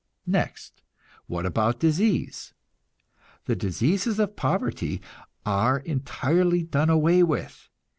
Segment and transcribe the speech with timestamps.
[0.25, 0.81] Next,
[1.27, 2.55] what about disease?
[3.45, 4.99] The diseases of poverty
[5.45, 7.69] are entirely done away with.